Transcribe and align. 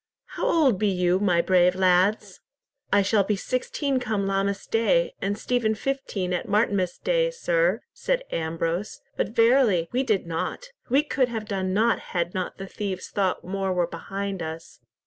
How 0.29 0.47
old 0.47 0.79
be 0.79 0.87
you, 0.87 1.19
my 1.19 1.43
brave 1.43 1.75
lads?" 1.75 2.41
"I 2.91 3.03
shall 3.03 3.23
be 3.23 3.35
sixteen 3.35 3.99
come 3.99 4.25
Lammas 4.25 4.65
day, 4.65 5.13
and 5.21 5.37
Stephen 5.37 5.75
fifteen 5.75 6.33
at 6.33 6.47
Martinmas 6.47 6.97
day, 6.97 7.29
sir," 7.29 7.81
said 7.93 8.23
Ambrose; 8.31 8.99
"but 9.15 9.29
verily 9.35 9.89
we 9.91 10.01
did 10.01 10.25
nought. 10.25 10.71
We 10.89 11.03
could 11.03 11.29
have 11.29 11.45
done 11.45 11.71
nought 11.75 11.99
had 12.17 12.33
not 12.33 12.57
the 12.57 12.65
thieves 12.65 13.09
thought 13.09 13.43
more 13.43 13.73
were 13.73 13.85
behind 13.85 14.41
us." 14.41 14.79